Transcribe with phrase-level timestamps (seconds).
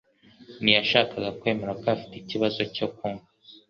[0.61, 3.25] ntiyashakaga kwemera ko afite ikibazo cyo kunywa